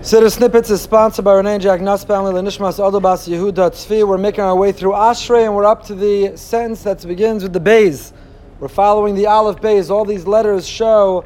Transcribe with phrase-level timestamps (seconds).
[0.00, 4.06] Siddur Snippets is sponsored by Renee and Jack Nussbaum, Lenishmas Adobas Yehuda Tzvi.
[4.06, 7.52] We're making our way through Ashrei and we're up to the sentence that begins with
[7.52, 8.12] the Bays.
[8.60, 9.90] We're following the Aleph Bays.
[9.90, 11.24] All these letters show,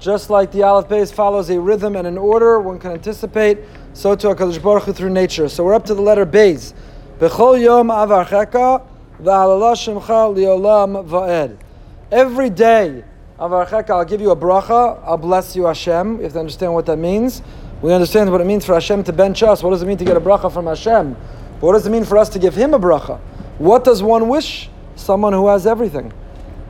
[0.00, 3.58] just like the Aleph Bays follows a rhythm and an order, one can anticipate,
[3.92, 5.46] so to HaKadosh Baruch Hu through nature.
[5.50, 6.72] So we're up to the letter Bays.
[7.20, 7.28] Yom
[10.32, 11.58] Liolam Va'ed.
[12.10, 13.04] Every day,
[13.38, 16.16] Avarcheka, I'll give you a bracha, I'll bless you Hashem.
[16.16, 17.42] You have to understand what that means.
[17.82, 19.62] We understand what it means for Hashem to bench us.
[19.62, 21.14] What does it mean to get a bracha from Hashem?
[21.14, 23.20] But what does it mean for us to give Him a bracha?
[23.58, 24.70] What does one wish?
[24.96, 26.12] Someone who has everything.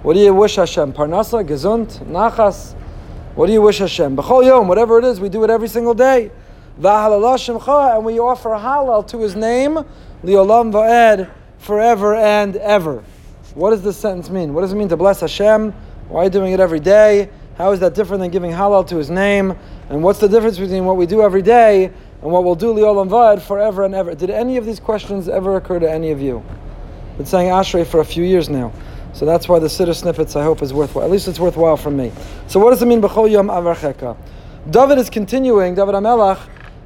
[0.03, 0.93] What do you wish Hashem?
[0.93, 2.75] Parnasa, Gesund, Nachas.
[3.35, 4.17] What do you wish Hashem?
[4.17, 6.31] B'chol Yom, whatever it is, we do it every single day.
[6.77, 6.85] And
[8.05, 9.75] we offer Hallel to His name,
[10.25, 13.05] Liolam Va'ed, forever and ever.
[13.55, 14.53] What does this sentence mean?
[14.53, 15.73] What does it mean to bless Hashem?
[16.09, 17.31] Why are you doing it every day?
[17.57, 19.57] How is that different than giving Hallel to His name?
[19.89, 23.09] And what's the difference between what we do every day and what we'll do liolam
[23.09, 24.15] vad forever and ever?
[24.15, 26.45] Did any of these questions ever occur to any of you?
[27.17, 28.73] Been saying Ashrei for a few years now.
[29.12, 31.05] So that's why the Siddur snippets I hope is worthwhile.
[31.05, 32.11] At least it's worthwhile for me.
[32.48, 34.17] So what does it mean b'chol yom avarcheka?
[34.71, 36.41] David is continuing, David Amelach,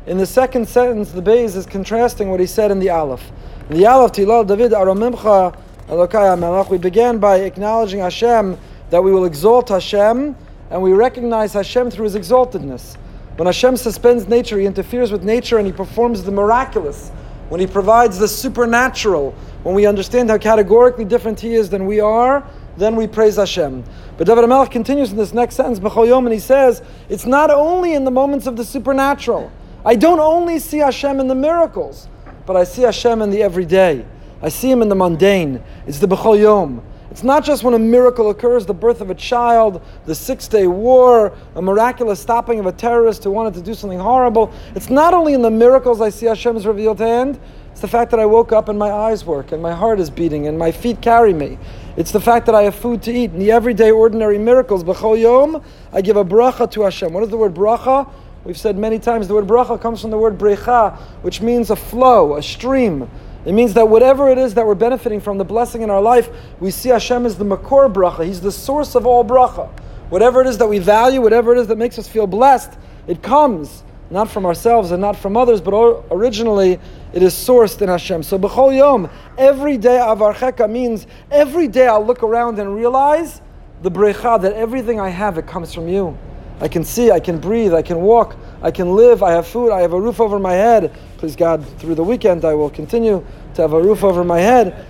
[0.06, 3.30] in the second sentence, the Beis is contrasting what he said in the Aleph.
[3.70, 8.58] In the Aleph, Tilal David Aramimcha Elokai Amelach, we began by acknowledging Hashem
[8.90, 10.36] that we will exalt Hashem
[10.70, 12.96] and we recognize Hashem through His exaltedness.
[13.36, 17.10] When Hashem suspends nature, He interferes with nature and He performs the miraculous.
[17.48, 22.00] When He provides the supernatural, when we understand how categorically different He is than we
[22.00, 23.84] are, then we praise Hashem.
[24.16, 27.94] But David Amelech continues in this next sentence, B'chol and he says, it's not only
[27.94, 29.50] in the moments of the supernatural.
[29.84, 32.08] I don't only see Hashem in the miracles,
[32.46, 34.04] but I see Hashem in the everyday.
[34.42, 35.62] I see Him in the mundane.
[35.86, 36.82] It's the B'chol Yom.
[37.10, 40.66] It's not just when a miracle occurs, the birth of a child, the Six Day
[40.66, 44.52] War, a miraculous stopping of a terrorist who wanted to do something horrible.
[44.74, 47.40] It's not only in the miracles I see Hashem's revealed hand,
[47.72, 50.10] it's the fact that I woke up and my eyes work and my heart is
[50.10, 51.58] beating and my feet carry me.
[51.96, 53.30] It's the fact that I have food to eat.
[53.30, 57.12] In the everyday, ordinary miracles, B'chol Yom, I give a bracha to Hashem.
[57.12, 58.10] What is the word bracha?
[58.44, 61.76] We've said many times the word bracha comes from the word brecha, which means a
[61.76, 63.08] flow, a stream.
[63.48, 66.28] It means that whatever it is that we're benefiting from, the blessing in our life,
[66.60, 68.26] we see Hashem as the makor bracha.
[68.26, 69.70] He's the source of all bracha.
[70.10, 72.76] Whatever it is that we value, whatever it is that makes us feel blessed,
[73.06, 75.72] it comes not from ourselves and not from others, but
[76.10, 76.78] originally
[77.14, 78.22] it is sourced in Hashem.
[78.22, 79.08] So b'chol yom,
[79.38, 83.40] every day avarcheka means every day I'll look around and realize
[83.80, 86.18] the brecha that everything I have it comes from you.
[86.60, 89.70] I can see, I can breathe, I can walk, I can live, I have food,
[89.70, 90.92] I have a roof over my head.
[91.18, 93.24] Please God, through the weekend I will continue
[93.54, 94.86] to have a roof over my head.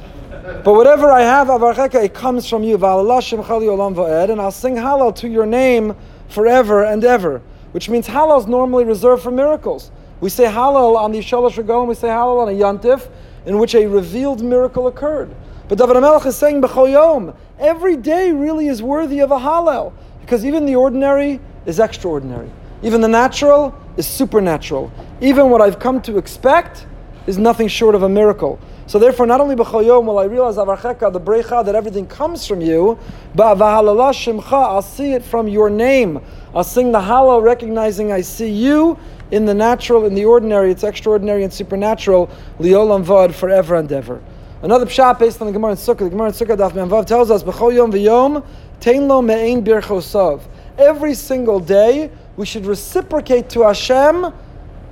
[0.65, 2.75] But whatever I have, Avarcheka, it comes from you.
[2.75, 5.95] And I'll sing Hallel to your name
[6.29, 7.43] forever and ever.
[7.73, 9.91] Which means Hallel is normally reserved for miracles.
[10.21, 13.09] We say Hallel on the Shalosh Regalim, we say Hallel on a Yantif,
[13.47, 15.35] in which a revealed miracle occurred.
[15.69, 19.93] But David HaMelech is saying B'chol Yom, every day really is worthy of a Hallel.
[20.21, 22.50] Because even the ordinary is extraordinary.
[22.83, 24.93] Even the natural is supernatural.
[25.21, 26.87] Even what I've come to expect
[27.27, 28.59] is nothing short of a miracle.
[28.87, 32.47] So therefore, not only b'chol yom will I realize avarcheka, the brecha, that everything comes
[32.47, 32.99] from you,
[33.34, 36.21] but shimcha, I'll see it from your name.
[36.55, 38.97] I'll sing the Hallel, recognizing I see you
[39.31, 40.71] in the natural, in the ordinary.
[40.71, 42.31] It's extraordinary and supernatural.
[42.59, 44.22] Liolam vad, forever and ever.
[44.62, 45.99] Another pshat based on the Gemara in Sukkah.
[45.99, 48.43] The Gemara in Sukkah Daf Vav tells us b'chol yom v'yom
[48.81, 50.41] tein lo me'ein birchosav.
[50.78, 54.32] Every single day, we should reciprocate to Hashem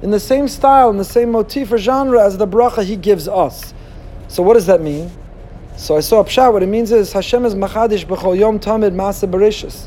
[0.02, 3.28] in the same style, in the same motif or genre as the bracha He gives
[3.28, 3.72] us.
[4.26, 5.12] So what does that mean?
[5.76, 6.52] So I saw pshat.
[6.52, 9.86] What it means is Hashem is machadish b'chol yom tamid masa bereshis.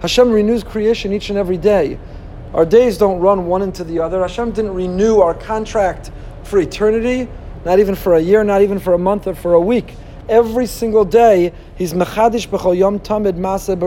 [0.00, 1.98] Hashem renews creation each and every day.
[2.52, 4.20] Our days don't run one into the other.
[4.20, 6.10] Hashem didn't renew our contract
[6.44, 7.26] for eternity,
[7.64, 9.94] not even for a year, not even for a month or for a week.
[10.28, 13.78] Every single day, He's mechadish b'chol yom tamid masa.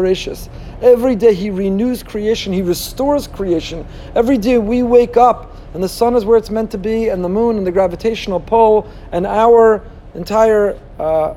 [0.82, 2.54] Every day He renews creation.
[2.54, 3.86] He restores creation.
[4.16, 7.24] Every day we wake up and the sun is where it's meant to be, and
[7.24, 9.84] the moon and the gravitational pull, and our
[10.16, 11.34] entire uh,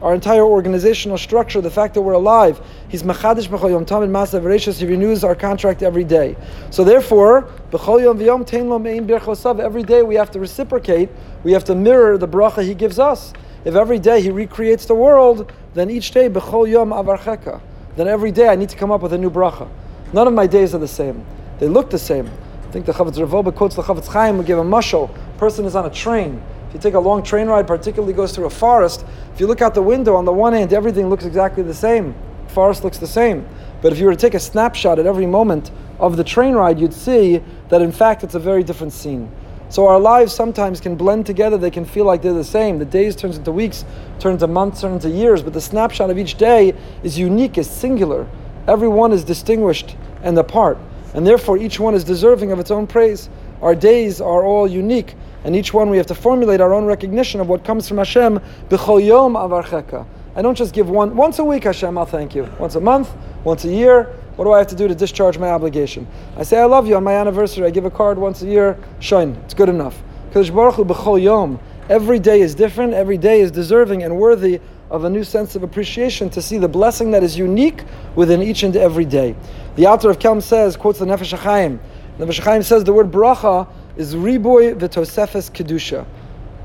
[0.00, 2.60] our entire organizational structure, the fact that we're alive.
[2.88, 4.78] He's mechadish b'chol yom tamid masa bereshis.
[4.78, 6.36] He renews our contract every day.
[6.70, 9.60] So therefore, b'chol yom v'yom tein lo mein birchosav.
[9.60, 11.08] Every day we have to reciprocate.
[11.44, 13.32] We have to mirror the bracha He gives us.
[13.64, 17.60] If every day he recreates the world, then each day, b'chol yom avarcheka.
[17.96, 19.68] Then every day I need to come up with a new bracha.
[20.12, 21.24] None of my days are the same.
[21.58, 22.26] They look the same.
[22.26, 25.14] I think the Chavetz Revoba quotes the Chofetz Chaim would give a mushal.
[25.36, 26.42] Person is on a train.
[26.68, 29.04] If you take a long train ride, particularly goes through a forest,
[29.34, 32.14] if you look out the window, on the one hand, everything looks exactly the same.
[32.48, 33.46] Forest looks the same.
[33.82, 36.78] But if you were to take a snapshot at every moment of the train ride,
[36.78, 39.30] you'd see that in fact it's a very different scene.
[39.72, 42.78] So our lives sometimes can blend together, they can feel like they're the same.
[42.78, 43.86] The days turns into weeks,
[44.18, 47.70] turns into months, turns into years, but the snapshot of each day is unique, is
[47.70, 48.28] singular.
[48.68, 50.76] Every one is distinguished and apart.
[51.14, 53.30] And therefore each one is deserving of its own praise.
[53.62, 57.40] Our days are all unique, and each one we have to formulate our own recognition
[57.40, 60.04] of what comes from Hashem, b'chol yom avarcheka.
[60.36, 62.46] I don't just give one once a week, Hashem, I'll thank you.
[62.58, 63.08] Once a month,
[63.42, 64.14] once a year.
[64.36, 66.06] What do I have to do to discharge my obligation?
[66.36, 67.66] I say I love you on my anniversary.
[67.66, 68.78] I give a card once a year.
[69.00, 70.02] Shine, it's good enough.
[70.34, 72.94] Every day is different.
[72.94, 76.68] Every day is deserving and worthy of a new sense of appreciation to see the
[76.68, 77.84] blessing that is unique
[78.14, 79.34] within each and every day.
[79.76, 81.78] The Alter of Kelm says, quotes the Nefesh HaChaim.
[82.18, 86.06] Nefesh HaChaim says the word bracha is riboy v'tosefes kedusha.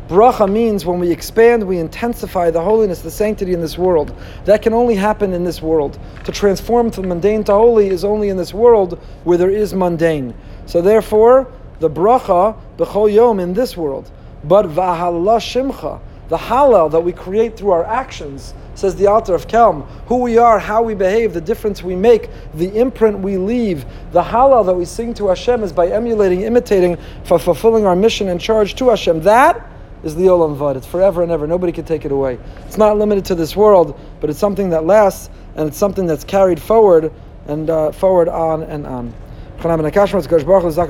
[0.08, 4.16] Bracha means when we expand, we intensify the holiness, the sanctity in this world.
[4.46, 6.00] That can only happen in this world.
[6.24, 10.34] To transform from mundane to holy is only in this world where there is mundane.
[10.66, 14.10] So therefore, the bracha, b'chol yom, in this world.
[14.46, 16.00] But v'ahallah shimcha,
[16.30, 20.38] the Hallel that we create through our actions, says the Alter of Kelm, who we
[20.38, 24.74] are, how we behave, the difference we make, the imprint we leave, the Hallel that
[24.74, 28.90] we sing to Hashem is by emulating, imitating, for fulfilling our mission and charge to
[28.90, 29.22] Hashem.
[29.24, 29.67] That
[30.04, 30.78] is the Olam Vad.
[30.78, 31.48] It's forever and ever.
[31.48, 32.40] Nobody can take it away.
[32.66, 36.24] It's not limited to this world, but it's something that lasts, and it's something that's
[36.24, 37.12] carried forward
[37.48, 39.14] and uh, forward on and on.